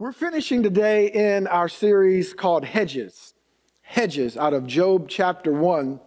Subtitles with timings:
[0.00, 3.34] We're finishing today in our series called Hedges.
[3.82, 5.98] Hedges out of Job chapter 1.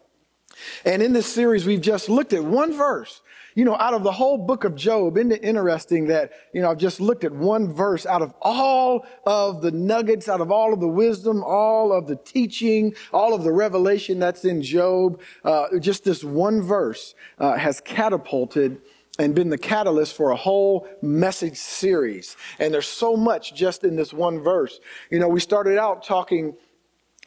[0.85, 3.19] And in this series, we've just looked at one verse.
[3.53, 6.71] You know, out of the whole book of Job, isn't it interesting that, you know,
[6.71, 10.71] I've just looked at one verse out of all of the nuggets, out of all
[10.71, 15.19] of the wisdom, all of the teaching, all of the revelation that's in Job.
[15.43, 18.79] Uh, just this one verse uh, has catapulted
[19.19, 22.37] and been the catalyst for a whole message series.
[22.59, 24.79] And there's so much just in this one verse.
[25.09, 26.55] You know, we started out talking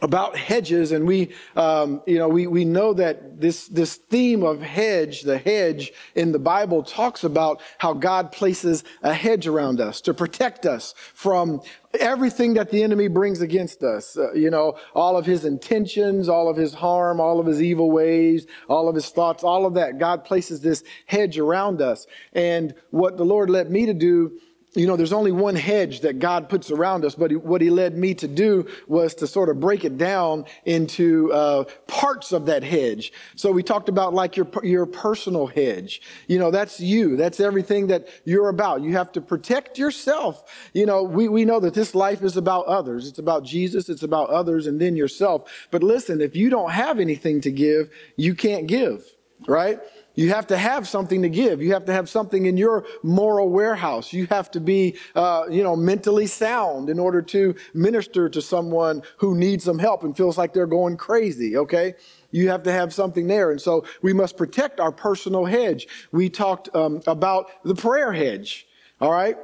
[0.00, 4.60] about hedges and we um, you know we, we know that this this theme of
[4.60, 10.00] hedge the hedge in the bible talks about how god places a hedge around us
[10.00, 11.60] to protect us from
[12.00, 16.48] everything that the enemy brings against us uh, you know all of his intentions all
[16.48, 19.98] of his harm all of his evil ways all of his thoughts all of that.
[19.98, 22.06] God places this hedge around us.
[22.32, 24.38] And what the lord led me to do
[24.74, 27.96] you know, there's only one hedge that God puts around us, but what he led
[27.96, 32.62] me to do was to sort of break it down into uh, parts of that
[32.62, 33.12] hedge.
[33.36, 36.02] So we talked about like your your personal hedge.
[36.26, 37.16] You know, that's you.
[37.16, 38.82] That's everything that you're about.
[38.82, 40.44] You have to protect yourself.
[40.72, 43.08] You know, we, we know that this life is about others.
[43.08, 43.88] It's about Jesus.
[43.88, 45.50] It's about others and then yourself.
[45.70, 49.04] But listen, if you don't have anything to give, you can't give,
[49.46, 49.80] right?
[50.14, 51.60] You have to have something to give.
[51.60, 54.12] You have to have something in your moral warehouse.
[54.12, 59.02] You have to be, uh, you know, mentally sound in order to minister to someone
[59.18, 61.56] who needs some help and feels like they're going crazy.
[61.56, 61.94] Okay.
[62.30, 63.50] You have to have something there.
[63.50, 65.88] And so we must protect our personal hedge.
[66.12, 68.66] We talked um, about the prayer hedge.
[69.00, 69.36] All right.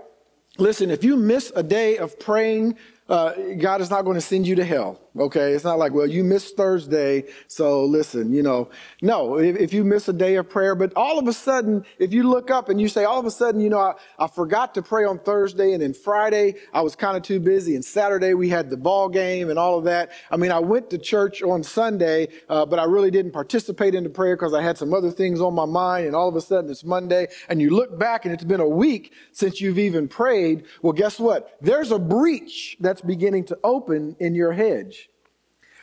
[0.58, 2.76] Listen, if you miss a day of praying,
[3.08, 5.00] uh, God is not going to send you to hell.
[5.18, 5.52] Okay.
[5.54, 7.24] It's not like, well, you missed Thursday.
[7.48, 8.70] So listen, you know,
[9.02, 12.12] no, if, if, you miss a day of prayer, but all of a sudden, if
[12.12, 14.72] you look up and you say, all of a sudden, you know, I, I forgot
[14.74, 18.34] to pray on Thursday and then Friday, I was kind of too busy and Saturday
[18.34, 20.10] we had the ball game and all of that.
[20.30, 24.04] I mean, I went to church on Sunday, uh, but I really didn't participate in
[24.04, 26.40] the prayer because I had some other things on my mind and all of a
[26.40, 30.06] sudden it's Monday and you look back and it's been a week since you've even
[30.06, 30.66] prayed.
[30.82, 31.56] Well, guess what?
[31.60, 34.99] There's a breach that's beginning to open in your hedge.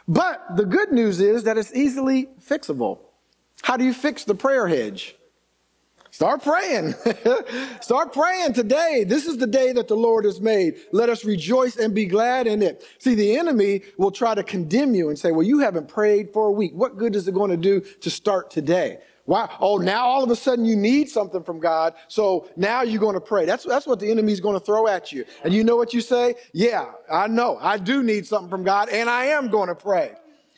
[0.08, 3.00] But the good news is that it's easily fixable.
[3.64, 5.16] How do you fix the prayer hedge?
[6.12, 6.96] Start praying.
[7.82, 9.04] Start praying today.
[9.08, 10.78] This is the day that the Lord has made.
[10.92, 12.84] Let us rejoice and be glad in it.
[12.98, 16.48] See, the enemy will try to condemn you and say, well, you haven't prayed for
[16.48, 16.72] a week.
[16.74, 19.00] What good is it going to do to start today?
[19.28, 19.54] Why?
[19.60, 21.96] Oh, now all of a sudden you need something from God.
[22.08, 23.46] So now you're going to pray.
[23.46, 25.26] That's, that's what the enemy's going to throw at you.
[25.44, 26.36] And you know what you say?
[26.54, 27.58] Yeah, I know.
[27.60, 30.14] I do need something from God and I am going to pray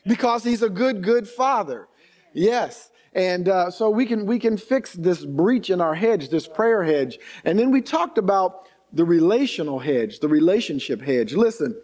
[0.05, 1.87] because he's a good, good father.
[2.31, 2.91] Yes.
[3.13, 6.83] And uh, so we can we can fix this breach in our hedge, this prayer
[6.83, 7.17] hedge.
[7.45, 11.33] And then we talked about the relational hedge, the relationship hedge.
[11.33, 11.75] Listen,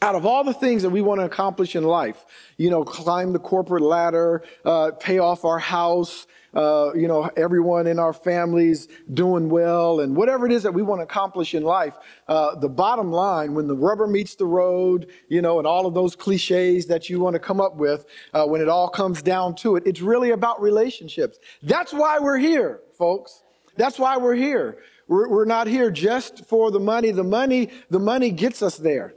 [0.00, 2.24] out of all the things that we want to accomplish in life,
[2.56, 7.86] you know, climb the corporate ladder, uh, pay off our house, uh, you know, everyone
[7.86, 11.62] in our families doing well, and whatever it is that we want to accomplish in
[11.62, 11.94] life,
[12.28, 15.94] uh, the bottom line, when the rubber meets the road, you know, and all of
[15.94, 19.54] those cliches that you want to come up with, uh, when it all comes down
[19.54, 21.38] to it, it's really about relationships.
[21.62, 23.42] That's why we're here, folks.
[23.76, 24.78] That's why we're here.
[25.06, 27.10] We're, we're not here just for the money.
[27.10, 29.14] The money, the money gets us there.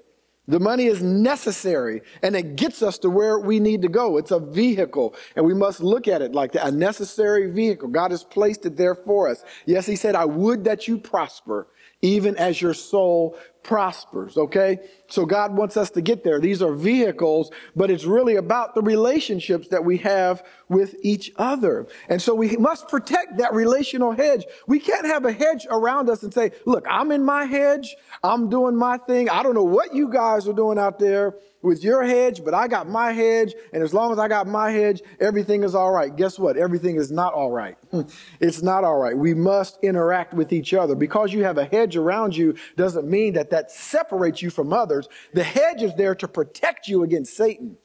[0.52, 4.18] The money is necessary and it gets us to where we need to go.
[4.18, 7.88] It's a vehicle and we must look at it like that, a necessary vehicle.
[7.88, 9.46] God has placed it there for us.
[9.66, 11.68] Yes, he said, I would that you prosper
[12.02, 14.38] even as your soul prospers.
[14.38, 14.80] Okay.
[15.08, 16.40] So God wants us to get there.
[16.40, 21.88] These are vehicles, but it's really about the relationships that we have with each other.
[22.10, 24.46] And so we must protect that relational hedge.
[24.68, 27.96] We can't have a hedge around us and say, look, I'm in my hedge.
[28.24, 29.30] I'm doing my thing.
[29.30, 32.68] I don't know what you guys are doing out there with your hedge, but I
[32.68, 33.54] got my hedge.
[33.74, 36.16] And as long as I got my hedge, everything is all right.
[36.16, 36.58] Guess what?
[36.58, 37.78] Everything is not all right.
[38.40, 39.16] it's not all right.
[39.16, 40.96] We must interact with each other.
[40.96, 45.08] Because you have a hedge around you doesn't mean that that separates you from others.
[45.34, 47.78] The hedge is there to protect you against Satan,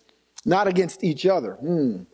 [0.44, 1.54] not against each other.
[1.54, 2.04] Hmm.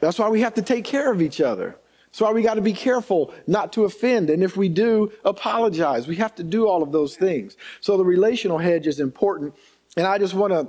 [0.00, 1.76] That's why we have to take care of each other.
[2.06, 4.30] That's why we got to be careful not to offend.
[4.30, 6.06] And if we do, apologize.
[6.06, 7.56] We have to do all of those things.
[7.80, 9.54] So the relational hedge is important.
[9.96, 10.68] And I just want to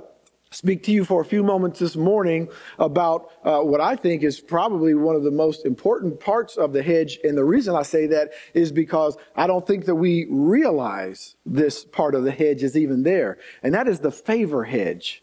[0.52, 2.48] speak to you for a few moments this morning
[2.80, 6.82] about uh, what I think is probably one of the most important parts of the
[6.82, 7.20] hedge.
[7.22, 11.84] And the reason I say that is because I don't think that we realize this
[11.84, 13.38] part of the hedge is even there.
[13.62, 15.22] And that is the favor hedge.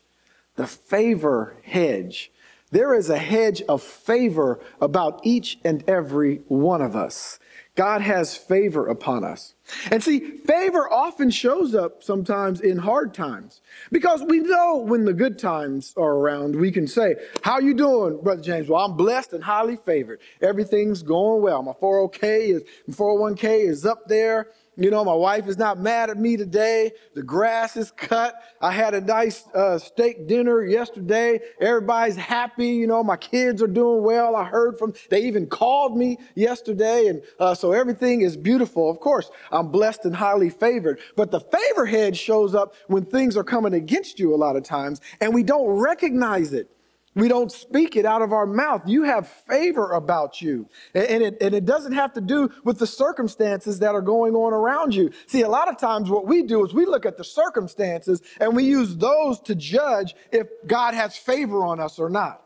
[0.55, 2.31] The favor hedge.
[2.71, 7.37] There is a hedge of favor about each and every one of us.
[7.75, 9.55] God has favor upon us.
[9.91, 13.61] And see, favor often shows up sometimes in hard times
[13.91, 18.21] because we know when the good times are around, we can say, how you doing,
[18.21, 18.69] Brother James?
[18.69, 20.19] Well, I'm blessed and highly favored.
[20.41, 21.63] Everything's going well.
[21.63, 24.47] My 401k is, 401k is up there.
[24.79, 26.91] You know, my wife is not mad at me today.
[27.15, 28.35] The grass is cut.
[28.61, 31.39] I had a nice uh, steak dinner yesterday.
[31.59, 32.67] Everybody's happy.
[32.67, 34.35] You know, my kids are doing well.
[34.35, 37.07] I heard from, they even called me yesterday.
[37.07, 38.87] And uh, so everything is beautiful.
[38.87, 40.99] Of course, I'm blessed and highly favored.
[41.15, 44.63] But the favor head shows up when things are coming against you a lot of
[44.63, 46.69] times and we don't recognize it.
[47.17, 48.83] We don't speak it out of our mouth.
[48.85, 50.69] You have favor about you.
[50.93, 54.53] And it, and it doesn't have to do with the circumstances that are going on
[54.53, 55.11] around you.
[55.25, 58.55] See, a lot of times what we do is we look at the circumstances and
[58.55, 62.43] we use those to judge if God has favor on us or not.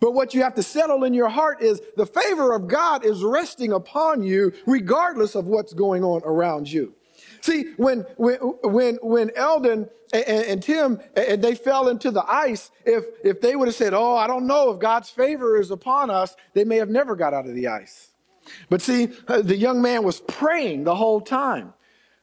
[0.00, 3.24] But what you have to settle in your heart is the favor of God is
[3.24, 6.94] resting upon you regardless of what's going on around you.
[7.44, 12.70] See, when when when when Eldon and, and, Tim and they fell into the ice,
[12.86, 16.08] if if they would have said, "Oh, I don't know if God's favor is upon
[16.08, 18.12] us," they may have never got out of the ice.
[18.70, 21.74] But see, uh, the young man was praying the whole time,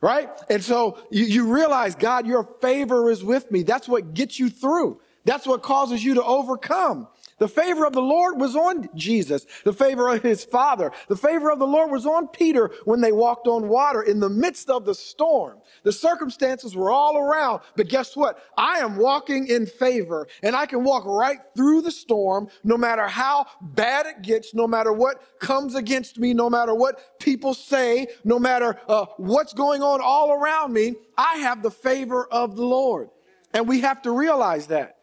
[0.02, 0.28] right?
[0.50, 3.62] And so you, you realize, God, your favor is with me.
[3.62, 5.02] That's what gets you through.
[5.24, 7.08] That's what causes you to overcome.
[7.42, 10.92] The favor of the Lord was on Jesus, the favor of his father.
[11.08, 14.30] The favor of the Lord was on Peter when they walked on water in the
[14.30, 15.58] midst of the storm.
[15.82, 18.38] The circumstances were all around, but guess what?
[18.60, 23.08] I am walking in favor and I can walk right through the storm no matter
[23.08, 28.06] how bad it gets, no matter what comes against me, no matter what people say,
[28.24, 30.94] no matter uh, what's going on all around me.
[31.18, 33.10] I have the favor of the Lord.
[33.52, 35.01] And we have to realize that.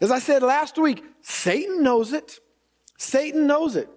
[0.00, 2.40] As I said last week, Satan knows it.
[2.98, 3.88] Satan knows it.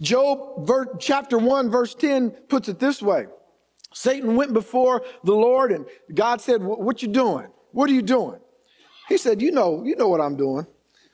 [0.00, 0.68] Job
[0.98, 3.26] chapter 1 verse 10 puts it this way.
[3.92, 7.46] Satan went before the Lord and God said, what you doing?
[7.70, 8.40] What are you doing?
[9.08, 10.66] He said, you know, you know what I'm doing.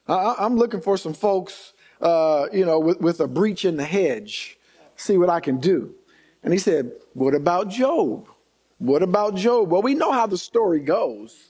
[0.09, 3.85] I, am looking for some folks, uh, you know, with, with a breach in the
[3.85, 4.59] hedge.
[4.97, 5.95] See what I can do.
[6.43, 8.29] And he said, what about Job?
[8.79, 9.71] What about Job?
[9.71, 11.50] Well, we know how the story goes.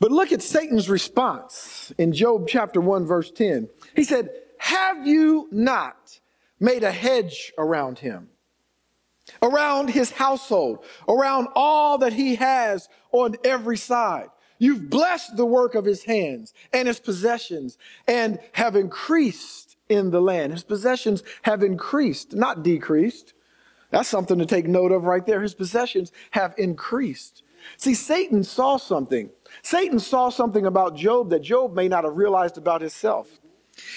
[0.00, 3.68] But look at Satan's response in Job chapter 1, verse 10.
[3.94, 6.18] He said, Have you not
[6.58, 8.30] made a hedge around him,
[9.42, 14.30] around his household, around all that he has on every side?
[14.58, 17.76] You've blessed the work of his hands and his possessions
[18.08, 20.52] and have increased in the land.
[20.52, 23.34] His possessions have increased, not decreased.
[23.90, 25.42] That's something to take note of right there.
[25.42, 27.42] His possessions have increased.
[27.76, 29.30] See, Satan saw something.
[29.62, 33.28] Satan saw something about Job that Job may not have realized about himself.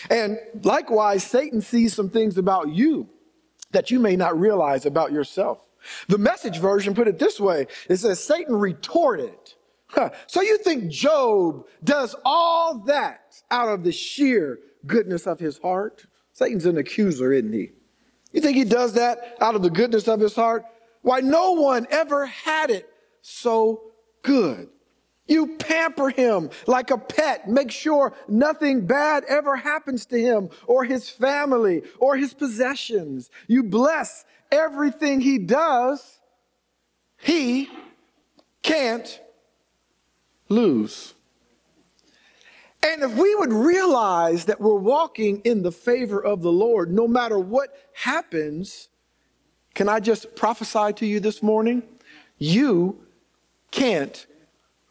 [0.10, 3.10] And likewise, Satan sees some things about you
[3.72, 5.60] that you may not realize about yourself.
[6.08, 9.36] The message version put it this way it says, Satan retorted.
[9.88, 10.10] Huh.
[10.28, 16.06] So you think Job does all that out of the sheer goodness of his heart?
[16.32, 17.72] Satan's an accuser, isn't he?
[18.32, 20.66] You think he does that out of the goodness of his heart?
[21.04, 22.90] Why, no one ever had it
[23.24, 23.82] so
[24.22, 24.70] good.
[25.28, 27.50] You pamper him like a pet.
[27.50, 33.32] Make sure nothing bad ever happens to him or his family or his possessions.
[33.48, 36.20] You bless everything he does.
[37.18, 37.70] He
[38.62, 39.22] can't
[40.50, 41.14] lose.
[42.86, 47.08] And if we would realize that we're walking in the favor of the Lord, no
[47.08, 48.90] matter what happens,
[49.74, 51.84] can I just prophesy to you this morning?
[52.38, 53.00] You
[53.74, 54.28] can't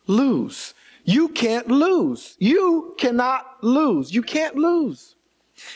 [0.09, 0.75] lose.
[1.05, 2.37] You can't lose.
[2.39, 4.13] You cannot lose.
[4.13, 5.15] You can't lose.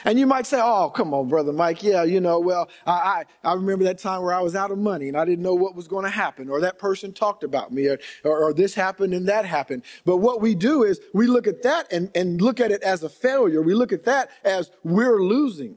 [0.05, 1.85] And you might say, oh, come on, Brother Mike.
[1.85, 4.79] Yeah, you know, well, I, I, I remember that time where I was out of
[4.79, 7.73] money and I didn't know what was going to happen, or that person talked about
[7.73, 9.83] me, or, or, or, this happened and that happened.
[10.05, 13.05] But what we do is we look at that and, and look at it as
[13.05, 13.63] a failure.
[13.63, 15.77] We look at that as we're losing.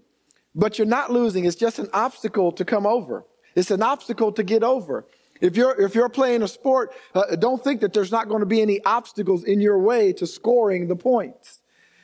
[0.55, 1.45] But you're not losing.
[1.45, 3.25] It's just an obstacle to come over.
[3.55, 5.05] It's an obstacle to get over.
[5.41, 8.46] If you're, if you're playing a sport, uh, don't think that there's not going to
[8.46, 11.60] be any obstacles in your way to scoring the points.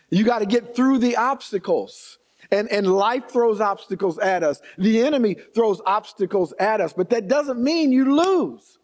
[0.10, 2.18] You got to get through the obstacles.
[2.51, 4.62] And, and life throws obstacles at us.
[4.77, 8.77] The enemy throws obstacles at us, but that doesn't mean you lose.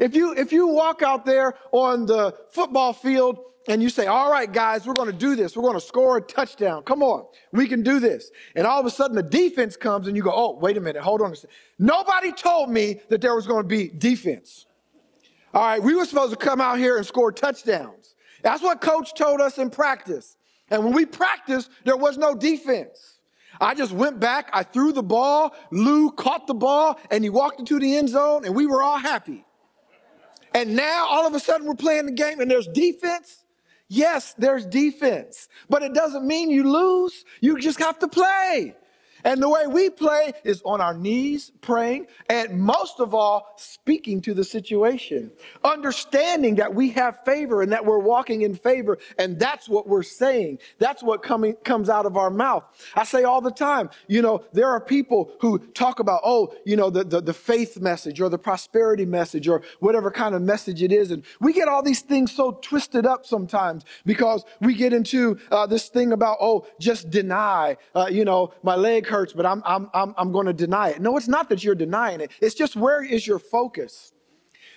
[0.00, 3.38] If you, if you walk out there on the football field
[3.68, 5.56] and you say, all right, guys, we're going to do this.
[5.56, 6.82] We're going to score a touchdown.
[6.82, 7.26] Come on.
[7.52, 8.30] We can do this.
[8.56, 11.02] And all of a sudden the defense comes and you go, oh, wait a minute.
[11.02, 11.50] Hold on a second.
[11.78, 14.66] Nobody told me that there was going to be defense.
[15.54, 15.82] All right.
[15.82, 18.16] We were supposed to come out here and score touchdowns.
[18.42, 20.36] That's what coach told us in practice.
[20.68, 23.18] And when we practiced, there was no defense.
[23.60, 27.60] I just went back, I threw the ball, Lou caught the ball, and he walked
[27.60, 29.44] into the end zone, and we were all happy.
[30.54, 33.41] And now all of a sudden we're playing the game and there's defense.
[33.94, 37.26] Yes, there's defense, but it doesn't mean you lose.
[37.42, 38.74] You just have to play.
[39.24, 44.20] And the way we play is on our knees praying, and most of all, speaking
[44.22, 45.30] to the situation,
[45.64, 48.98] understanding that we have favor and that we're walking in favor.
[49.18, 50.58] And that's what we're saying.
[50.78, 52.64] That's what coming, comes out of our mouth.
[52.94, 56.76] I say all the time, you know, there are people who talk about, oh, you
[56.76, 60.82] know, the, the, the faith message or the prosperity message or whatever kind of message
[60.82, 61.10] it is.
[61.10, 65.66] And we get all these things so twisted up sometimes because we get into uh,
[65.66, 69.88] this thing about, oh, just deny, uh, you know, my leg hurts, but I'm, I'm,
[69.94, 71.00] I'm, I'm going to deny it.
[71.00, 72.32] No, it's not that you're denying it.
[72.40, 74.12] It's just where is your focus?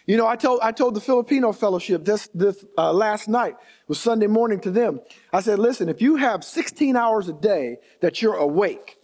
[0.06, 3.56] You know, I told, I told the Filipino fellowship this, this uh, last night,
[3.88, 5.00] was Sunday morning to them.
[5.34, 9.00] I said, listen, if you have 16 hours a day that you're awake,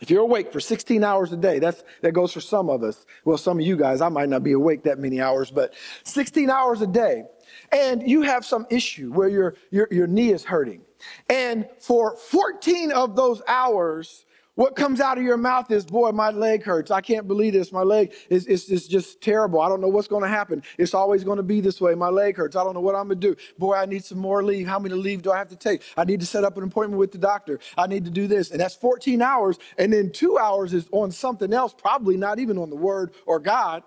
[0.00, 3.06] if you're awake for 16 hours a day, that's, that goes for some of us.
[3.24, 6.50] Well, some of you guys, I might not be awake that many hours, but 16
[6.50, 7.24] hours a day,
[7.70, 10.80] and you have some issue where your, your, your knee is hurting.
[11.28, 16.30] And for 14 of those hours, what comes out of your mouth is, boy, my
[16.30, 16.92] leg hurts.
[16.92, 17.72] I can't believe this.
[17.72, 19.60] My leg is, is, is just terrible.
[19.60, 20.62] I don't know what's going to happen.
[20.78, 21.94] It's always going to be this way.
[21.94, 22.54] My leg hurts.
[22.54, 23.36] I don't know what I'm going to do.
[23.58, 24.68] Boy, I need some more leave.
[24.68, 25.82] How many leave do I have to take?
[25.96, 27.58] I need to set up an appointment with the doctor.
[27.76, 28.52] I need to do this.
[28.52, 29.58] And that's 14 hours.
[29.78, 33.40] And then two hours is on something else, probably not even on the word or
[33.40, 33.82] God.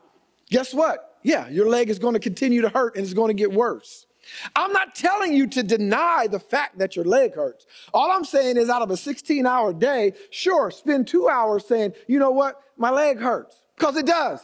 [0.49, 1.19] Guess what?
[1.23, 4.06] Yeah, your leg is going to continue to hurt and it's going to get worse.
[4.55, 7.65] I'm not telling you to deny the fact that your leg hurts.
[7.93, 11.93] All I'm saying is out of a 16 hour day, sure, spend two hours saying,
[12.07, 14.41] you know what, my leg hurts, because it does.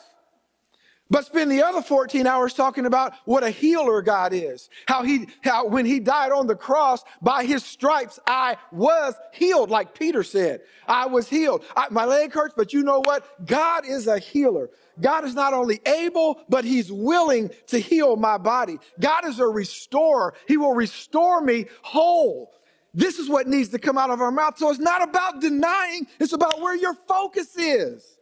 [1.14, 4.72] But spend the other 14 hours talking about what a healer God is.
[4.88, 9.70] How he, how when he died on the cross, by his stripes, I was healed,
[9.70, 10.62] like Peter said.
[10.88, 11.66] I was healed.
[11.78, 13.46] I, my leg hurts, but you know what?
[13.46, 14.72] God is a healer.
[15.02, 18.80] God is not only able, but he's willing to heal my body.
[19.00, 20.34] God is a restorer.
[20.48, 22.56] He will restore me whole.
[22.96, 24.58] This is what needs to come out of our mouth.
[24.58, 28.13] So it's not about denying, it's about where your focus is.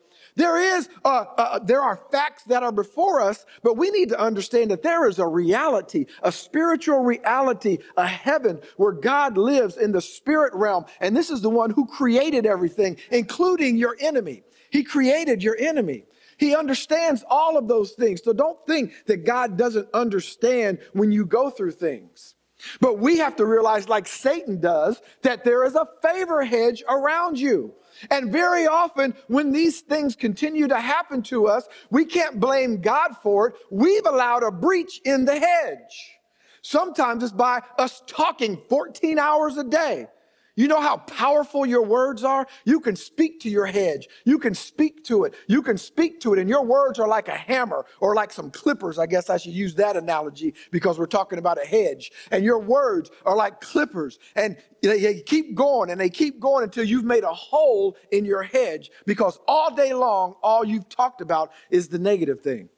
[0.41, 4.19] There is, uh, uh, there are facts that are before us, but we need to
[4.19, 9.91] understand that there is a reality, a spiritual reality, a heaven where God lives in
[9.91, 10.85] the spirit realm.
[10.99, 14.41] And this is the one who created everything, including your enemy.
[14.71, 16.05] He created your enemy.
[16.39, 18.23] He understands all of those things.
[18.23, 22.33] So don't think that God doesn't understand when you go through things.
[22.79, 27.37] But we have to realize, like Satan does, that there is a favor hedge around
[27.39, 27.75] you.
[28.09, 33.15] And very often, when these things continue to happen to us, we can't blame God
[33.21, 33.55] for it.
[33.69, 36.17] We've allowed a breach in the hedge.
[36.61, 40.07] Sometimes it's by us talking 14 hours a day.
[40.55, 42.47] You know how powerful your words are?
[42.65, 44.07] You can speak to your hedge.
[44.25, 45.33] You can speak to it.
[45.47, 48.51] You can speak to it, and your words are like a hammer or like some
[48.51, 48.99] clippers.
[48.99, 52.11] I guess I should use that analogy because we're talking about a hedge.
[52.31, 56.83] And your words are like clippers, and they keep going and they keep going until
[56.83, 61.51] you've made a hole in your hedge because all day long, all you've talked about
[61.69, 62.69] is the negative thing.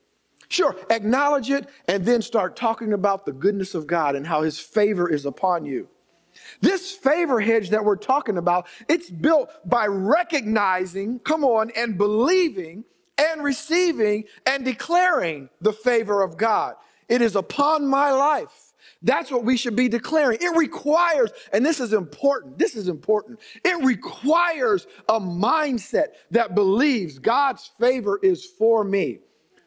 [0.50, 4.60] Sure, acknowledge it and then start talking about the goodness of God and how his
[4.60, 5.88] favor is upon you.
[6.62, 12.86] This favor hedge that we're talking about, it's built by recognizing, come on, and believing
[13.18, 16.76] and receiving and declaring the favor of God.
[17.10, 18.74] It is upon my life.
[19.02, 20.38] That's what we should be declaring.
[20.42, 23.40] It requires, and this is important, this is important.
[23.64, 29.20] It requires a mindset that believes God's favor is for me.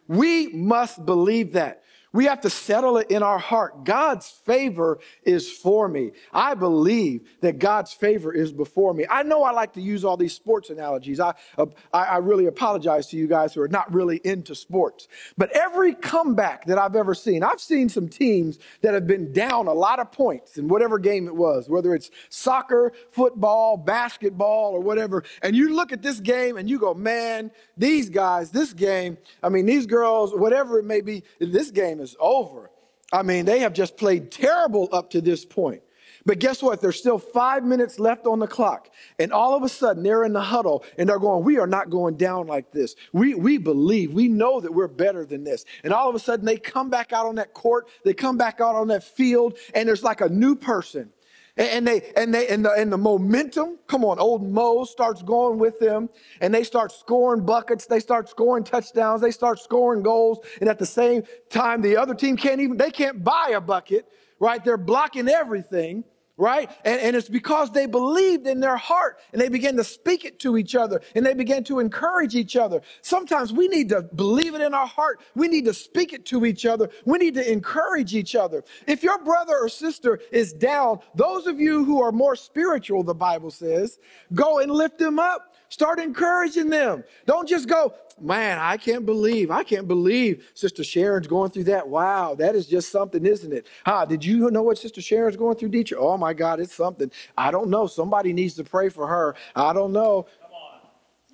[0.08, 1.82] We must believe that.
[2.16, 3.84] We have to settle it in our heart.
[3.84, 6.12] God's favor is for me.
[6.32, 9.04] I believe that God's favor is before me.
[9.10, 11.20] I know I like to use all these sports analogies.
[11.20, 15.08] I, uh, I, I really apologize to you guys who are not really into sports.
[15.36, 19.66] But every comeback that I've ever seen, I've seen some teams that have been down
[19.66, 24.80] a lot of points in whatever game it was, whether it's soccer, football, basketball, or
[24.80, 25.22] whatever.
[25.42, 29.50] And you look at this game and you go, man, these guys, this game, I
[29.50, 32.70] mean, these girls, whatever it may be, this game is is over.
[33.12, 35.82] I mean, they have just played terrible up to this point.
[36.24, 36.80] But guess what?
[36.80, 38.90] There's still five minutes left on the clock.
[39.18, 41.88] And all of a sudden, they're in the huddle and they're going, We are not
[41.88, 42.96] going down like this.
[43.12, 45.64] We, we believe, we know that we're better than this.
[45.84, 48.60] And all of a sudden, they come back out on that court, they come back
[48.60, 51.12] out on that field, and there's like a new person.
[51.58, 55.58] And they and they and the and the momentum, come on, old Mo starts going
[55.58, 56.10] with them,
[56.42, 60.78] and they start scoring buckets, they start scoring touchdowns, they start scoring goals, and at
[60.78, 64.06] the same time, the other team can't even they can't buy a bucket,
[64.38, 64.62] right?
[64.62, 66.04] They're blocking everything
[66.36, 66.70] right?
[66.84, 70.38] And, and it's because they believed in their heart and they began to speak it
[70.40, 72.82] to each other and they began to encourage each other.
[73.02, 75.20] Sometimes we need to believe it in our heart.
[75.34, 76.90] We need to speak it to each other.
[77.04, 78.64] We need to encourage each other.
[78.86, 83.14] If your brother or sister is down, those of you who are more spiritual, the
[83.14, 83.98] Bible says,
[84.34, 85.54] go and lift them up.
[85.68, 87.04] Start encouraging them.
[87.26, 91.86] Don't just go, man, I can't believe, I can't believe Sister Sharon's going through that.
[91.88, 93.66] Wow, that is just something, isn't it?
[93.84, 95.96] Huh, did you know what Sister Sharon's going through, teacher?
[95.98, 97.10] Oh my God, it's something.
[97.36, 97.86] I don't know.
[97.86, 99.34] Somebody needs to pray for her.
[99.54, 100.26] I don't know.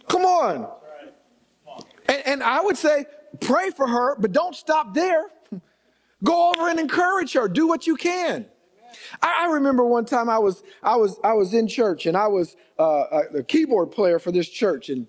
[0.09, 0.67] Come on.
[0.67, 0.67] Come
[1.67, 1.87] on.
[2.09, 3.07] And, and I would say,
[3.41, 5.27] pray for her, but don't stop there.
[6.25, 7.49] Go over and encourage her.
[7.49, 8.47] Do what you can.
[9.23, 12.57] I, remember one time I was I was I was in church and I was
[12.79, 15.07] uh, a keyboard player for this church and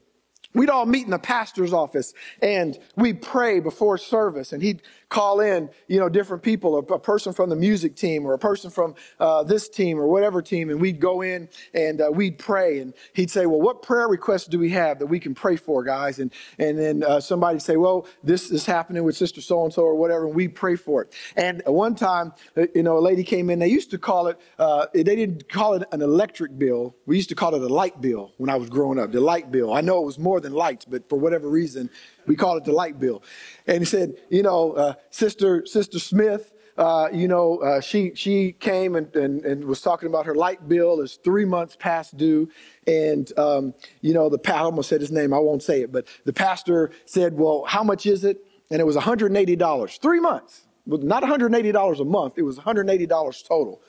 [0.53, 5.41] we'd all meet in the pastor's office and we'd pray before service and he'd call
[5.41, 8.71] in you know different people a, a person from the music team or a person
[8.71, 12.79] from uh, this team or whatever team and we'd go in and uh, we'd pray
[12.79, 15.83] and he'd say well what prayer requests do we have that we can pray for
[15.83, 16.19] guys?
[16.19, 19.83] And and then uh, somebody'd say well this is happening with sister so and so
[19.83, 21.13] or whatever and we'd pray for it.
[21.35, 24.39] And one time uh, you know a lady came in they used to call it
[24.59, 26.95] uh, they didn't call it an electric bill.
[27.05, 29.51] We used to call it a light bill when i was growing up the light
[29.51, 29.73] bill.
[29.73, 31.89] I know it was more than lights but for whatever reason
[32.27, 33.23] we call it the light bill.
[33.67, 38.53] And he said, you know, uh, Sister Sister Smith, uh, you know, uh, she she
[38.53, 42.49] came and, and, and was talking about her light bill is three months past due.
[42.87, 45.91] And, um, you know, the pastor, I almost said his name, I won't say it,
[45.91, 48.45] but the pastor said, well, how much is it?
[48.71, 50.67] And it was $180, three months.
[50.85, 53.81] Not $180 a month, it was $180 total.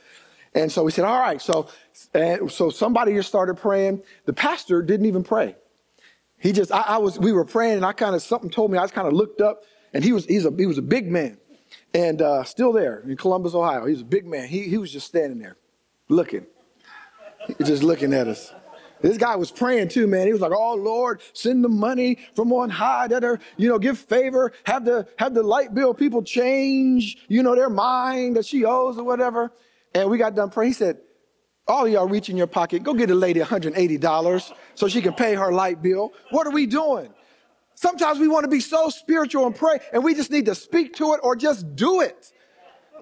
[0.54, 1.42] And so we said, all right.
[1.42, 1.68] So,
[2.12, 4.02] and so somebody just started praying.
[4.24, 5.56] The pastor didn't even pray.
[6.38, 8.78] He just, I, I was, we were praying and I kind of, something told me,
[8.78, 11.06] I just kind of looked up and he was, he's a, he was a big
[11.10, 11.38] man
[11.94, 13.86] and uh, still there in Columbus, Ohio.
[13.86, 14.48] He's a big man.
[14.48, 15.56] He, he was just standing there
[16.08, 16.46] looking,
[17.64, 18.52] just looking at us.
[19.00, 20.26] This guy was praying too, man.
[20.26, 23.78] He was like, "Oh Lord, send the money from on high that are, you know,
[23.78, 28.46] give favor, have the have the light bill people change, you know, their mind that
[28.46, 29.52] she owes or whatever."
[29.94, 30.70] And we got done praying.
[30.70, 30.98] He said,
[31.66, 35.34] all y'all reach in your pocket, go get a lady $180 so she can pay
[35.34, 36.12] her light bill.
[36.30, 37.12] What are we doing?
[37.74, 40.94] Sometimes we want to be so spiritual and pray, and we just need to speak
[40.96, 42.32] to it or just do it.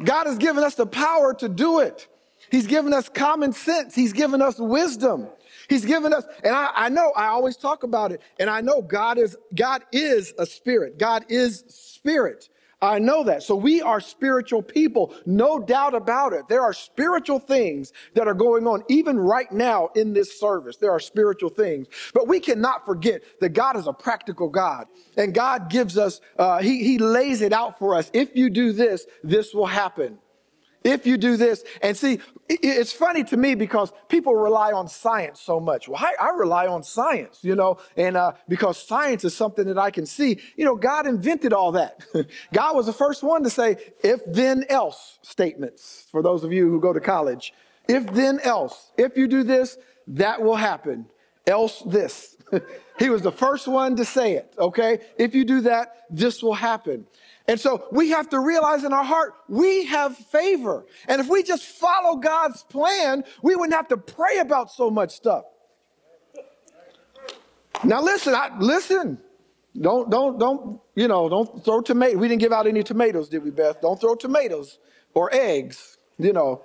[0.03, 2.09] God has given us the power to do it.
[2.51, 3.94] He's given us common sense.
[3.94, 5.29] He's given us wisdom.
[5.68, 8.83] He's given us, and I, I know I always talk about it, and I know
[8.83, 10.98] God is God is a spirit.
[10.98, 12.48] God is spirit.
[12.82, 13.44] I know that.
[13.44, 16.48] So we are spiritual people, no doubt about it.
[16.48, 20.76] There are spiritual things that are going on even right now in this service.
[20.76, 25.32] There are spiritual things, but we cannot forget that God is a practical God and
[25.32, 28.10] God gives us, uh, he, he lays it out for us.
[28.12, 30.18] If you do this, this will happen
[30.84, 31.64] if you do this.
[31.82, 35.88] And see, it's funny to me because people rely on science so much.
[35.88, 39.78] Well, I, I rely on science, you know, and uh, because science is something that
[39.78, 40.38] I can see.
[40.56, 42.04] You know, God invented all that.
[42.52, 46.68] God was the first one to say, if then else statements for those of you
[46.68, 47.52] who go to college.
[47.88, 49.76] If then else, if you do this,
[50.08, 51.06] that will happen.
[51.46, 52.36] Else this.
[52.98, 55.00] he was the first one to say it, okay?
[55.18, 57.06] If you do that, this will happen.
[57.48, 60.87] And so we have to realize in our heart, we have favor.
[61.09, 65.11] And if we just follow God's plan, we wouldn't have to pray about so much
[65.11, 65.44] stuff.
[67.85, 69.18] Now listen, I, listen.
[69.81, 72.16] Don't, don't, don't, you know, don't throw tomatoes.
[72.16, 73.81] We didn't give out any tomatoes, did we, Beth?
[73.81, 74.78] Don't throw tomatoes
[75.14, 76.62] or eggs, you know.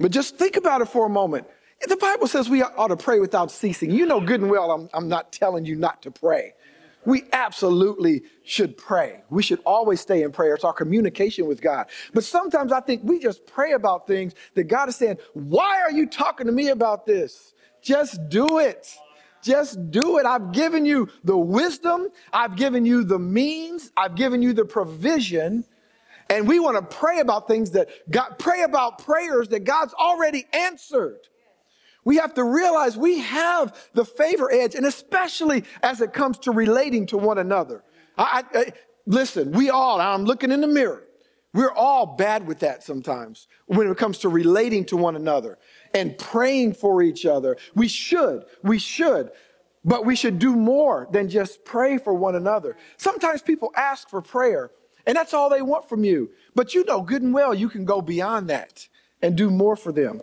[0.00, 1.46] But just think about it for a moment.
[1.86, 3.90] The Bible says we ought to pray without ceasing.
[3.92, 6.54] You know good and well I'm, I'm not telling you not to pray.
[7.08, 9.22] We absolutely should pray.
[9.30, 10.54] We should always stay in prayer.
[10.54, 11.86] It's our communication with God.
[12.12, 15.90] But sometimes I think we just pray about things that God is saying, Why are
[15.90, 17.54] you talking to me about this?
[17.80, 18.94] Just do it.
[19.42, 20.26] Just do it.
[20.26, 25.64] I've given you the wisdom, I've given you the means, I've given you the provision.
[26.28, 30.46] And we want to pray about things that God, pray about prayers that God's already
[30.52, 31.20] answered.
[32.08, 36.52] We have to realize we have the favor hedge, and especially as it comes to
[36.52, 37.84] relating to one another.
[38.16, 38.72] I, I,
[39.04, 41.04] listen, we all, I'm looking in the mirror,
[41.52, 45.58] we're all bad with that sometimes when it comes to relating to one another
[45.92, 47.58] and praying for each other.
[47.74, 49.30] We should, we should,
[49.84, 52.78] but we should do more than just pray for one another.
[52.96, 54.70] Sometimes people ask for prayer,
[55.06, 56.30] and that's all they want from you.
[56.54, 58.88] But you know good and well you can go beyond that
[59.20, 60.22] and do more for them.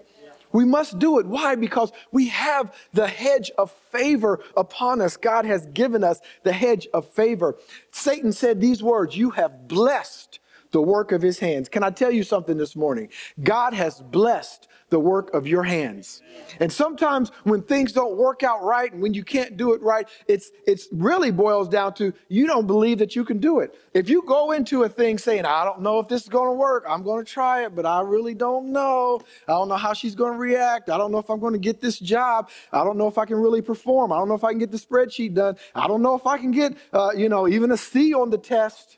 [0.56, 1.26] We must do it.
[1.26, 1.56] Why?
[1.56, 5.18] Because we have the hedge of favor upon us.
[5.18, 7.58] God has given us the hedge of favor.
[7.92, 10.40] Satan said these words, you have blessed
[10.76, 11.70] the work of his hands.
[11.70, 13.08] Can I tell you something this morning?
[13.42, 16.22] God has blessed the work of your hands.
[16.60, 20.06] And sometimes when things don't work out right and when you can't do it right,
[20.28, 23.74] it's it's really boils down to you don't believe that you can do it.
[23.94, 26.58] If you go into a thing saying, I don't know if this is going to
[26.70, 29.22] work, I'm going to try it, but I really don't know.
[29.48, 30.90] I don't know how she's going to react.
[30.90, 32.50] I don't know if I'm going to get this job.
[32.74, 34.12] I don't know if I can really perform.
[34.12, 35.56] I don't know if I can get the spreadsheet done.
[35.74, 38.38] I don't know if I can get, uh, you know, even a C on the
[38.38, 38.98] test.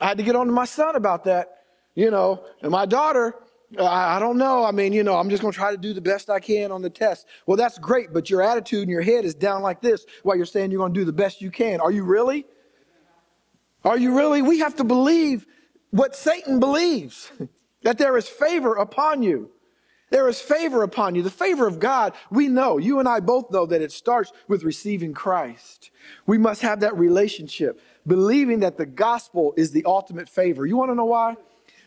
[0.00, 1.58] I had to get on to my son about that,
[1.94, 3.34] you know, and my daughter,
[3.78, 4.64] uh, I, don't know.
[4.64, 6.70] I mean, you know, I'm just going to try to do the best I can
[6.70, 7.26] on the test.
[7.46, 10.46] Well, that's great, but your attitude in your head is down like this while you're
[10.46, 11.80] saying you're going to do the best you can.
[11.80, 12.46] Are you really?
[13.84, 14.42] Are you really?
[14.42, 15.46] We have to believe
[15.90, 17.30] what Satan believes
[17.82, 19.50] that there is favor upon you.
[20.10, 21.22] There is favor upon you.
[21.22, 24.62] The favor of God, we know, you and I both know that it starts with
[24.62, 25.90] receiving Christ.
[26.26, 30.66] We must have that relationship, believing that the gospel is the ultimate favor.
[30.66, 31.36] You want to know why?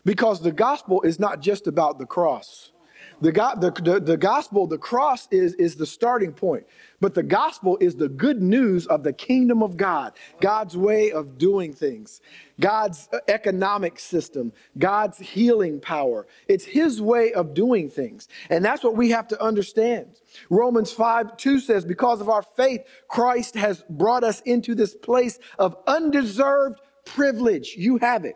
[0.06, 2.72] Because the gospel is not just about the cross.
[3.20, 6.66] The, the, the, the, gospel, the cross is, is the starting point.
[7.02, 11.38] But the gospel is the good news of the kingdom of God, God's way of
[11.38, 12.22] doing things,
[12.60, 16.28] God's uh, economic system, God's healing power.
[16.48, 18.28] It's his way of doing things.
[18.50, 20.20] And that's what we have to understand.
[20.50, 25.40] Romans 5 2 says, Because of our faith, Christ has brought us into this place
[25.58, 27.76] of undeserved privilege.
[27.78, 28.36] You have it.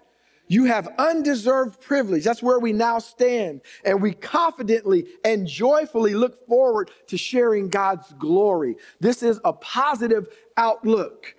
[0.51, 2.25] You have undeserved privilege.
[2.25, 3.61] That's where we now stand.
[3.85, 8.75] And we confidently and joyfully look forward to sharing God's glory.
[8.99, 11.37] This is a positive outlook.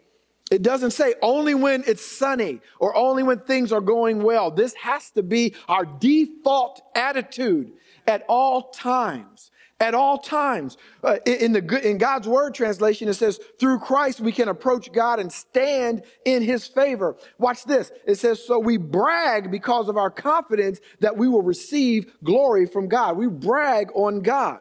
[0.50, 4.50] It doesn't say only when it's sunny or only when things are going well.
[4.50, 7.70] This has to be our default attitude
[8.06, 9.50] at all times
[9.82, 10.78] at all times.
[11.02, 15.18] Uh, in the in God's word translation, it says, through Christ we can approach God
[15.18, 17.16] and stand in his favor.
[17.38, 17.90] Watch this.
[18.06, 22.86] It says, so we brag because of our confidence that we will receive glory from
[22.86, 23.16] God.
[23.16, 24.60] We brag on God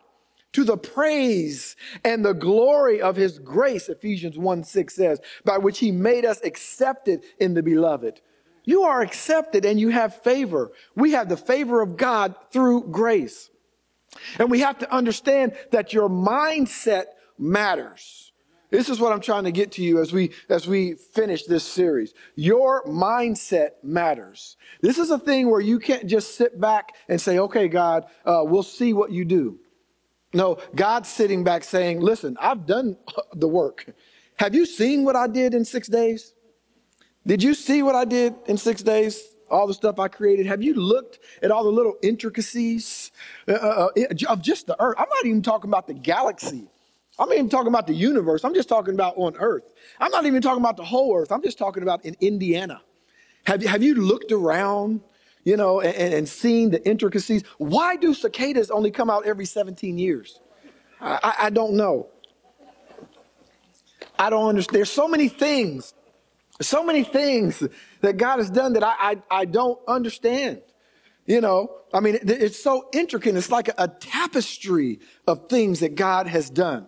[0.54, 5.78] to the praise and the glory of his grace, Ephesians 1 6 says, by which
[5.78, 8.22] he made us accepted in the beloved.
[8.66, 10.72] You are accepted and you have favor.
[10.96, 13.52] We have the favor of God through grace.
[14.40, 17.06] And we have to understand that your mindset
[17.38, 18.32] matters.
[18.70, 21.64] This is what I'm trying to get to you as we as we finish this
[21.64, 22.14] series.
[22.36, 24.56] Your mindset matters.
[24.82, 28.44] This is a thing where you can't just sit back and say, "Okay, God, uh,
[28.46, 29.60] we'll see what you do."
[30.34, 32.98] No, God's sitting back saying, "Listen, I've done
[33.34, 33.94] the work.
[34.38, 36.34] Have you seen what I did in six days?
[37.28, 39.31] Did you see what I did in six days?
[39.52, 40.46] All the stuff I created?
[40.46, 43.12] Have you looked at all the little intricacies
[43.48, 44.96] uh, uh, uh of just the earth?
[44.98, 46.68] I'm not even talking about the galaxy.
[47.20, 48.44] I'm not even talking about the universe.
[48.44, 49.74] I'm just talking about on earth.
[50.00, 51.32] I'm not even talking about the whole earth.
[51.32, 52.82] I'm just talking about in Indiana.
[53.44, 55.02] Have you, have you looked around,
[55.44, 57.44] you know, and, and seen the intricacies?
[57.58, 60.40] Why do cicadas only come out every 17 years?
[61.00, 62.08] I, I don't know.
[64.18, 64.76] I don't understand.
[64.76, 65.94] There's so many things
[66.68, 67.64] so many things
[68.02, 70.62] that God has done that I, I, I don't understand.
[71.26, 73.36] You know, I mean, it's so intricate.
[73.36, 76.88] It's like a, a tapestry of things that God has done.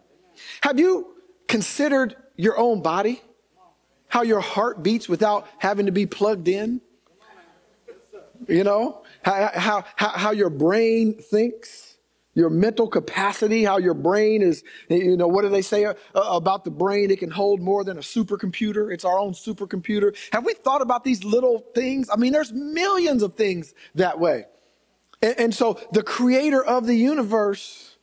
[0.61, 1.15] Have you
[1.47, 3.21] considered your own body?
[4.07, 6.81] How your heart beats without having to be plugged in?
[8.47, 11.92] You know, how, how, how your brain thinks?
[12.35, 16.63] Your mental capacity, how your brain is, you know, what do they say uh, about
[16.63, 17.11] the brain?
[17.11, 18.91] It can hold more than a supercomputer.
[18.91, 20.15] It's our own supercomputer.
[20.31, 22.09] Have we thought about these little things?
[22.11, 24.45] I mean, there's millions of things that way.
[25.21, 27.97] And, and so the creator of the universe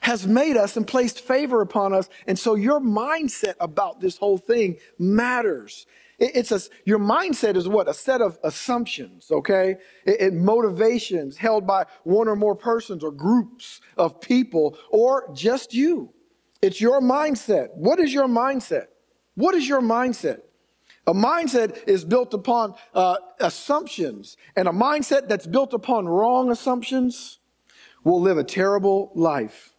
[0.00, 2.08] has made us and placed favor upon us.
[2.26, 5.86] And so your mindset about this whole thing matters.
[6.18, 7.88] It's a, your mindset is what?
[7.88, 9.76] A set of assumptions, okay?
[10.04, 15.72] It, it, motivations held by one or more persons or groups of people or just
[15.72, 16.12] you.
[16.60, 17.68] It's your mindset.
[17.74, 18.86] What is your mindset?
[19.36, 20.40] What is your mindset?
[21.06, 27.38] A mindset is built upon uh, assumptions, and a mindset that's built upon wrong assumptions
[28.04, 29.72] will live a terrible life.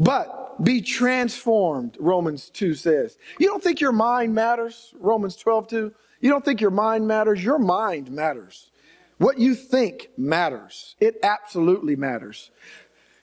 [0.00, 3.18] But be transformed, Romans 2 says.
[3.38, 4.94] You don't think your mind matters?
[4.98, 5.94] Romans 12, 2.
[6.20, 7.44] You don't think your mind matters?
[7.44, 8.70] Your mind matters.
[9.18, 10.96] What you think matters.
[11.00, 12.50] It absolutely matters.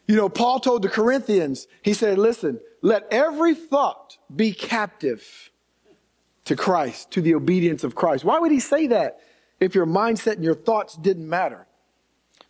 [0.07, 5.51] You know, Paul told the Corinthians, he said, listen, let every thought be captive
[6.45, 8.23] to Christ, to the obedience of Christ.
[8.23, 9.19] Why would he say that
[9.59, 11.67] if your mindset and your thoughts didn't matter?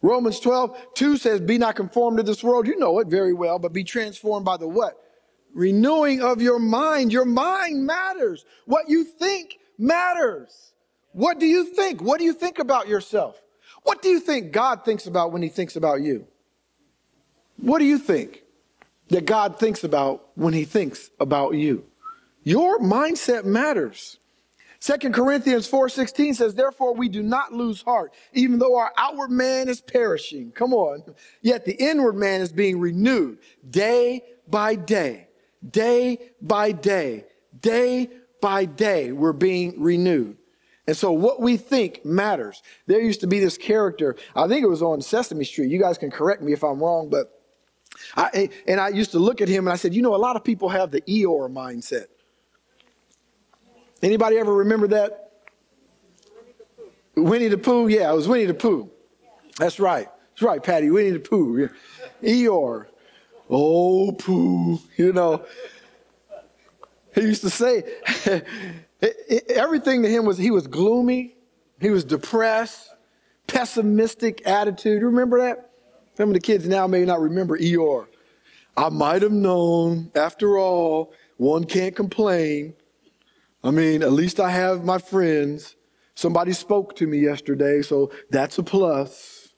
[0.02, 2.68] Romans 12, 2 says, Be not conformed to this world.
[2.68, 5.02] You know it very well, but be transformed by the what?
[5.54, 7.12] Renewing of your mind.
[7.12, 8.46] Your mind matters.
[8.66, 10.74] What you think matters.
[11.14, 12.02] What do you think?
[12.02, 13.42] What do you think about yourself?
[13.84, 16.28] What do you think God thinks about when he thinks about you?
[17.58, 18.44] What do you think
[19.10, 21.86] that God thinks about when he thinks about you?
[22.44, 24.20] Your mindset matters.
[24.80, 29.70] Second Corinthians 4:16 says, "Therefore we do not lose heart, even though our outward man
[29.70, 31.04] is perishing." Come on.
[31.42, 35.28] Yet the inward man is being renewed day by day.
[35.68, 37.26] Day by day.
[37.60, 38.10] Day
[38.42, 40.38] by day we're being renewed.
[40.88, 42.62] And so what we think matters.
[42.86, 45.70] There used to be this character, I think it was on Sesame Street.
[45.70, 47.34] You guys can correct me if I'm wrong, but
[48.16, 50.36] I, and I used to look at him and I said, you know, a lot
[50.36, 52.06] of people have the Eeyore mindset.
[54.02, 55.32] Anybody ever remember that?
[57.16, 57.88] Winnie the Pooh?
[57.88, 58.90] Yeah, it was Winnie the Pooh.
[59.58, 60.08] That's right.
[60.30, 60.92] That's right, Patty.
[60.92, 61.70] Winnie the Pooh.
[62.22, 62.86] Eeyore.
[63.50, 64.80] Oh, Pooh.
[64.98, 65.44] You know.
[67.16, 67.84] He used to say
[69.50, 71.36] everything to him was he was gloomy,
[71.80, 72.94] he was depressed,
[73.48, 75.02] pessimistic attitude.
[75.02, 75.72] Remember that?
[76.16, 78.08] Some of the kids now may not remember Eeyore.
[78.76, 80.12] I might have known.
[80.16, 82.76] After all, one can't complain.
[83.64, 85.76] I mean, at least I have my friends.
[86.16, 89.50] Somebody spoke to me yesterday, so that's a plus.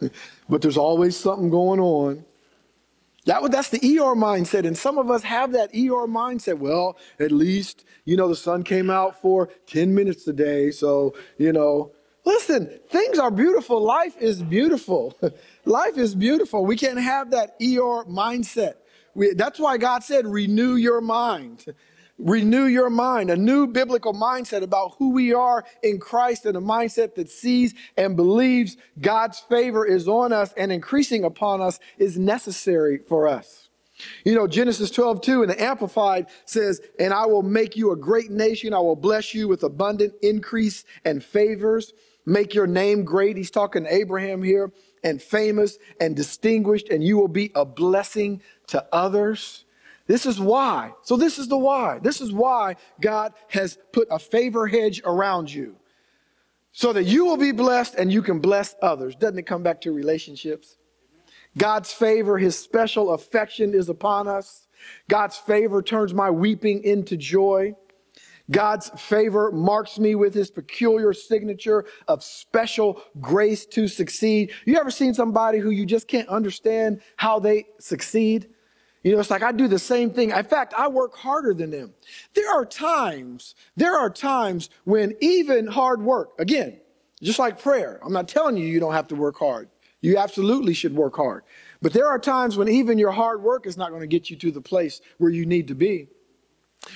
[0.48, 2.24] but there's always something going on.
[3.26, 4.66] That, that's the ER mindset.
[4.66, 6.58] And some of us have that ER mindset.
[6.58, 10.70] Well, at least, you know, the sun came out for 10 minutes today.
[10.70, 11.92] So, you know,
[12.24, 13.82] listen, things are beautiful.
[13.82, 15.16] Life is beautiful.
[15.64, 16.64] Life is beautiful.
[16.64, 18.74] We can't have that ER mindset.
[19.14, 21.66] We, that's why God said, renew your mind.
[22.20, 26.60] Renew your mind, a new biblical mindset about who we are in Christ and a
[26.60, 32.18] mindset that sees and believes God's favor is on us and increasing upon us is
[32.18, 33.70] necessary for us.
[34.24, 37.96] You know, Genesis 12, 2 in the Amplified says, And I will make you a
[37.96, 38.74] great nation.
[38.74, 41.92] I will bless you with abundant increase and favors.
[42.26, 43.36] Make your name great.
[43.36, 48.42] He's talking to Abraham here, and famous and distinguished, and you will be a blessing
[48.68, 49.64] to others.
[50.10, 50.92] This is why.
[51.02, 52.00] So, this is the why.
[52.02, 55.76] This is why God has put a favor hedge around you
[56.72, 59.14] so that you will be blessed and you can bless others.
[59.14, 60.78] Doesn't it come back to relationships?
[61.56, 64.66] God's favor, his special affection is upon us.
[65.08, 67.76] God's favor turns my weeping into joy.
[68.50, 74.50] God's favor marks me with his peculiar signature of special grace to succeed.
[74.64, 78.48] You ever seen somebody who you just can't understand how they succeed?
[79.02, 80.30] You know, it's like I do the same thing.
[80.30, 81.94] In fact, I work harder than them.
[82.34, 86.80] There are times, there are times when even hard work, again,
[87.22, 89.68] just like prayer, I'm not telling you you don't have to work hard.
[90.02, 91.44] You absolutely should work hard.
[91.82, 94.36] But there are times when even your hard work is not going to get you
[94.36, 96.08] to the place where you need to be.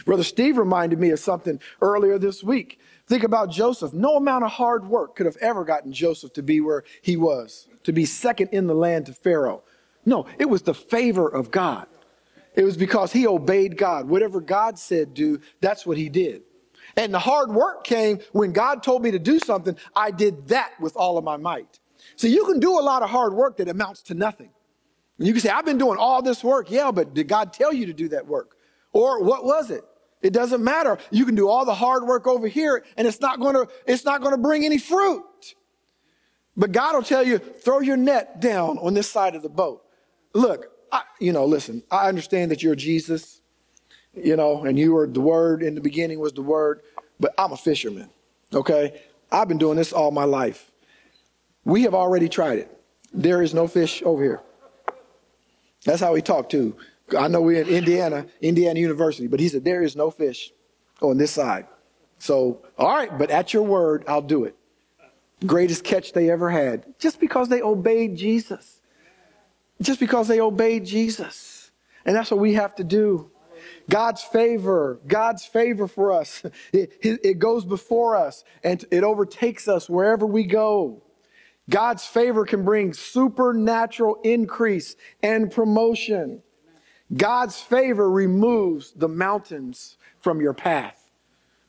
[0.06, 2.80] Brother Steve reminded me of something earlier this week.
[3.06, 3.92] Think about Joseph.
[3.92, 7.68] No amount of hard work could have ever gotten Joseph to be where he was,
[7.84, 9.62] to be second in the land to Pharaoh.
[10.06, 11.86] No, it was the favor of God.
[12.54, 14.08] It was because he obeyed God.
[14.08, 16.42] Whatever God said do, that's what he did.
[16.96, 20.72] And the hard work came when God told me to do something, I did that
[20.80, 21.80] with all of my might.
[22.16, 24.50] So you can do a lot of hard work that amounts to nothing.
[25.18, 26.70] And you can say, I've been doing all this work.
[26.70, 28.56] Yeah, but did God tell you to do that work?
[28.92, 29.82] Or what was it?
[30.22, 30.98] It doesn't matter.
[31.10, 34.04] You can do all the hard work over here and it's not going to, it's
[34.04, 35.24] not going to bring any fruit.
[36.56, 39.82] But God will tell you, throw your net down on this side of the boat.
[40.32, 43.40] Look, I, you know, listen, I understand that you're Jesus,
[44.14, 46.82] you know, and you were the word in the beginning was the word,
[47.18, 48.10] but I'm a fisherman,
[48.52, 49.02] okay?
[49.30, 50.70] I've been doing this all my life.
[51.64, 52.80] We have already tried it.
[53.12, 54.40] There is no fish over here.
[55.84, 56.76] That's how he talked too.
[57.18, 60.52] I know we're in Indiana, Indiana University, but he said, there is no fish
[61.00, 61.66] on this side.
[62.18, 64.56] So, all right, but at your word, I'll do it.
[65.44, 68.80] Greatest catch they ever had, just because they obeyed Jesus
[69.80, 71.70] just because they obeyed Jesus.
[72.04, 73.30] And that's what we have to do.
[73.88, 79.88] God's favor, God's favor for us, it, it, goes before us and it overtakes us
[79.88, 81.02] wherever we go.
[81.68, 86.42] God's favor can bring supernatural increase and promotion.
[87.14, 91.10] God's favor removes the mountains from your path.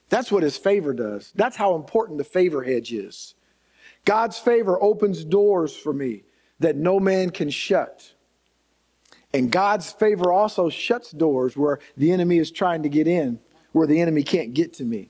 [0.09, 1.31] That's what his favor does.
[1.35, 3.35] That's how important the favor hedge is.
[4.03, 6.23] God's favor opens doors for me
[6.59, 8.13] that no man can shut.
[9.33, 13.39] And God's favor also shuts doors where the enemy is trying to get in,
[13.73, 15.09] where the enemy can't get to me.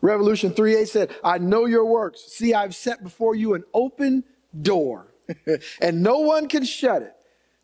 [0.00, 2.20] Revelation 3:8 said, I know your works.
[2.20, 4.24] See, I've set before you an open
[4.60, 5.14] door,
[5.80, 7.14] and no one can shut it.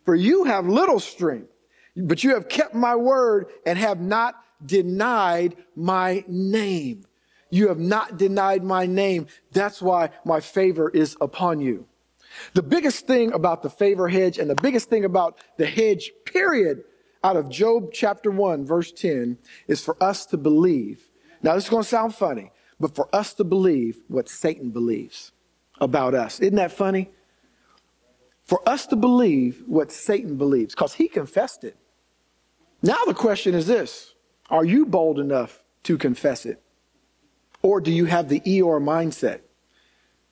[0.05, 1.51] For you have little strength,
[1.97, 7.05] but you have kept my word and have not denied my name.
[7.51, 9.27] You have not denied my name.
[9.53, 11.87] That's why my favor is upon you.
[12.55, 16.85] The biggest thing about the favor hedge and the biggest thing about the hedge, period,
[17.23, 19.39] out of Job chapter 1, verse 10,
[19.69, 21.11] is for us to believe.
[21.43, 25.33] Now, this is going to sound funny, but for us to believe what Satan believes
[25.81, 26.41] about us.
[26.41, 27.11] Isn't that funny?
[28.45, 31.77] For us to believe what Satan believes, because he confessed it.
[32.83, 34.15] Now, the question is this
[34.49, 36.63] Are you bold enough to confess it?
[37.63, 39.41] Or do you have the Eeyore mindset?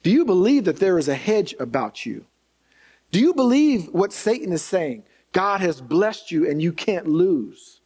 [0.02, 2.26] Do you believe that there is a hedge about you?
[3.11, 5.04] Do you believe what Satan is saying?
[5.32, 7.80] God has blessed you and you can't lose.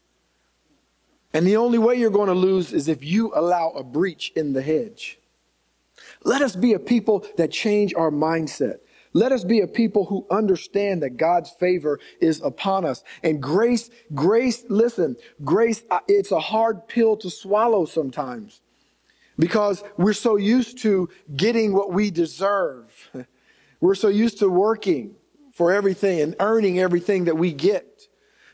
[1.33, 4.53] And the only way you're going to lose is if you allow a breach in
[4.53, 5.18] the hedge.
[6.25, 8.79] Let us be a people that change our mindset.
[9.14, 13.03] Let us be a people who understand that God's favor is upon us.
[13.22, 18.61] And grace, grace, listen, grace, uh, it's a hard pill to swallow sometimes
[19.38, 23.11] because we're so used to getting what we deserve.
[23.81, 25.16] We're so used to working
[25.53, 28.07] for everything and earning everything that we get.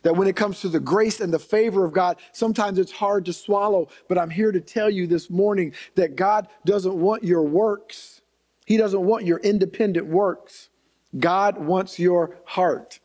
[0.03, 3.27] That when it comes to the grace and the favor of God, sometimes it's hard
[3.27, 3.89] to swallow.
[4.09, 8.23] But I'm here to tell you this morning that God doesn't want your works.
[8.65, 10.71] He doesn't want your independent works.
[11.19, 13.01] God wants your heart.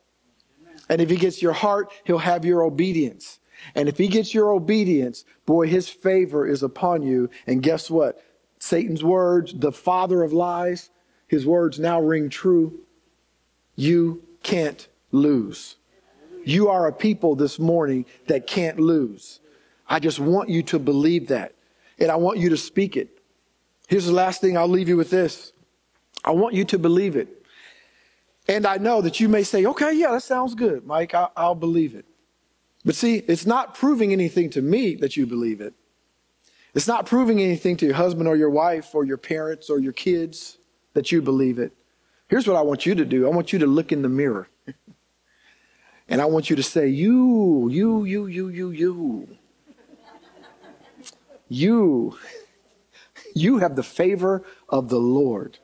[0.89, 3.39] And if He gets your heart, He'll have your obedience.
[3.75, 7.29] And if he gets your obedience, boy, his favor is upon you.
[7.47, 8.23] And guess what?
[8.59, 10.89] Satan's words, the father of lies,
[11.27, 12.79] his words now ring true.
[13.75, 15.77] You can't lose.
[16.45, 19.39] You are a people this morning that can't lose.
[19.87, 21.53] I just want you to believe that.
[21.99, 23.19] And I want you to speak it.
[23.87, 25.53] Here's the last thing I'll leave you with this.
[26.23, 27.45] I want you to believe it.
[28.47, 31.13] And I know that you may say, okay, yeah, that sounds good, Mike.
[31.13, 32.05] I'll, I'll believe it.
[32.85, 35.73] But see, it's not proving anything to me that you believe it.
[36.73, 39.93] It's not proving anything to your husband or your wife or your parents or your
[39.93, 40.57] kids
[40.93, 41.71] that you believe it.
[42.27, 44.47] Here's what I want you to do I want you to look in the mirror.
[46.09, 49.37] and I want you to say, You, you, you, you, you, you.
[51.49, 52.17] You.
[53.35, 55.57] You have the favor of the Lord.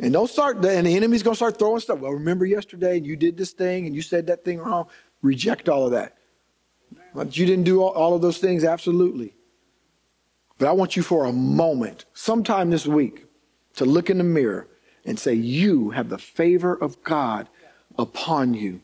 [0.00, 1.98] And don't start, and the enemy's going to start throwing stuff.
[1.98, 4.86] Well, remember yesterday, and you did this thing, and you said that thing wrong.
[5.22, 6.16] Reject all of that.
[7.14, 9.34] But you didn't do all of those things, absolutely.
[10.58, 13.26] But I want you for a moment, sometime this week,
[13.76, 14.68] to look in the mirror
[15.04, 17.48] and say, You have the favor of God
[17.98, 18.80] upon you.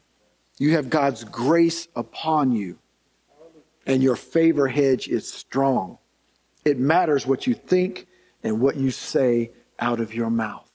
[0.59, 2.79] You have God's grace upon you.
[3.87, 5.99] And your favor hedge is strong.
[6.65, 8.07] It matters what you think
[8.43, 10.71] and what you say out of your mouth.